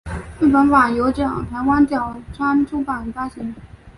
[0.39, 3.53] 中文版由台湾角川出版发行。